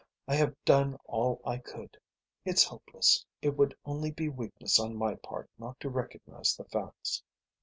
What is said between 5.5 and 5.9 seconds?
not